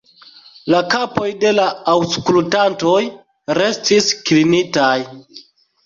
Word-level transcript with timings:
La 0.73 0.79
kapoj 0.93 1.27
de 1.43 1.51
la 1.59 1.67
aŭskultantoj 1.93 2.97
restis 3.61 4.13
klinitaj. 4.31 4.93